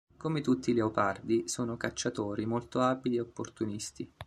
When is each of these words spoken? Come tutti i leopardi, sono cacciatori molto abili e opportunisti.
Come 0.17 0.41
tutti 0.41 0.71
i 0.71 0.73
leopardi, 0.73 1.47
sono 1.47 1.77
cacciatori 1.77 2.47
molto 2.47 2.79
abili 2.81 3.17
e 3.17 3.21
opportunisti. 3.21 4.11